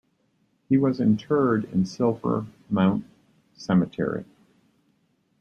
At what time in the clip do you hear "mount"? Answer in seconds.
2.71-3.05